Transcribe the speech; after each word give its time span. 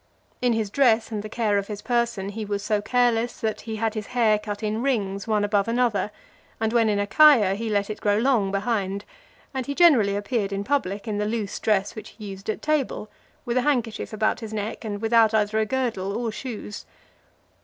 In 0.41 0.53
his 0.53 0.71
dress, 0.71 1.11
and 1.11 1.21
the 1.21 1.29
care 1.29 1.59
of 1.59 1.67
his 1.67 1.83
person, 1.83 2.29
he 2.29 2.43
was 2.43 2.63
so 2.63 2.81
careless, 2.81 3.39
that 3.39 3.61
he 3.61 3.75
had 3.75 3.93
his 3.93 4.07
hair 4.07 4.39
cut 4.39 4.63
in 4.63 4.81
rings, 4.81 5.27
one 5.27 5.43
above 5.43 5.67
another; 5.67 6.09
and 6.59 6.73
when 6.73 6.89
in 6.89 6.97
Achaia, 6.97 7.53
he 7.53 7.69
let 7.69 7.87
it 7.87 8.01
grow 8.01 8.17
long 8.17 8.51
behind; 8.51 9.05
and 9.53 9.67
he 9.67 9.75
generally 9.75 10.15
appeared 10.15 10.51
in 10.51 10.63
public 10.63 11.07
in 11.07 11.19
the 11.19 11.27
loose 11.27 11.59
dress 11.59 11.93
which 11.95 12.15
he 12.17 12.25
used 12.25 12.49
at 12.49 12.63
table, 12.63 13.09
with 13.45 13.57
a 13.57 13.61
handkerchief 13.61 14.11
about 14.11 14.39
his 14.39 14.55
neck, 14.55 14.83
and 14.83 15.03
without 15.03 15.35
either 15.35 15.59
a 15.59 15.67
girdle 15.67 16.17
or 16.17 16.31
shoes. 16.31 16.87